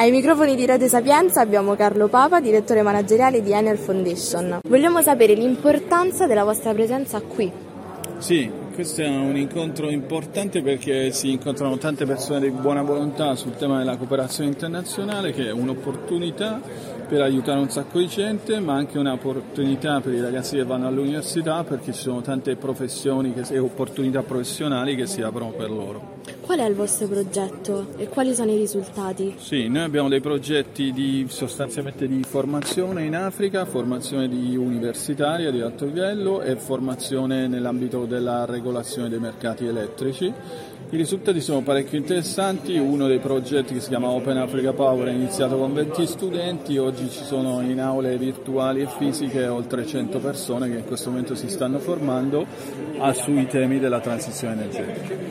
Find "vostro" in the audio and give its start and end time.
26.74-27.06